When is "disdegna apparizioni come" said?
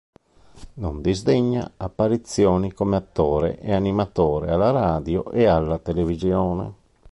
0.99-2.95